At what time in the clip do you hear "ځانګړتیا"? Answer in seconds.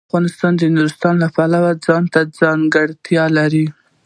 2.39-3.23